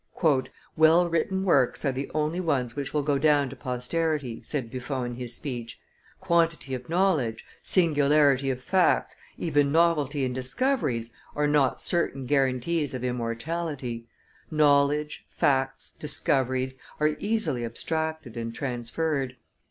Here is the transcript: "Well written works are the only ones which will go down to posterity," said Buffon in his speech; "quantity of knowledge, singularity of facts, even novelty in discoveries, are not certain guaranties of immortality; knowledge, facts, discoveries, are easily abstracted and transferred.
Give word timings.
"Well 0.75 1.07
written 1.09 1.45
works 1.45 1.85
are 1.85 1.91
the 1.91 2.09
only 2.15 2.39
ones 2.39 2.75
which 2.75 2.91
will 2.91 3.03
go 3.03 3.19
down 3.19 3.49
to 3.49 3.55
posterity," 3.55 4.41
said 4.43 4.71
Buffon 4.71 5.11
in 5.11 5.15
his 5.17 5.35
speech; 5.35 5.79
"quantity 6.19 6.73
of 6.73 6.89
knowledge, 6.89 7.43
singularity 7.61 8.49
of 8.49 8.63
facts, 8.63 9.15
even 9.37 9.71
novelty 9.71 10.25
in 10.25 10.33
discoveries, 10.33 11.13
are 11.35 11.45
not 11.45 11.83
certain 11.83 12.25
guaranties 12.25 12.95
of 12.95 13.03
immortality; 13.03 14.07
knowledge, 14.49 15.23
facts, 15.29 15.91
discoveries, 15.99 16.79
are 16.99 17.15
easily 17.19 17.63
abstracted 17.63 18.35
and 18.35 18.55
transferred. 18.55 19.35